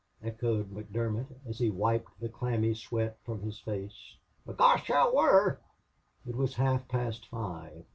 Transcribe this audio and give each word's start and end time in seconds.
echoed 0.23 0.73
McDermott, 0.73 1.27
as 1.47 1.59
he 1.59 1.69
wiped 1.69 2.19
the 2.19 2.27
clammy 2.27 2.73
sweat 2.73 3.19
from 3.23 3.39
his 3.43 3.59
face. 3.59 4.15
"B'gosh, 4.47 4.89
I 4.89 5.07
wor!" 5.07 5.59
It 6.27 6.35
was 6.35 6.55
half 6.55 6.87
past 6.87 7.27
five. 7.27 7.85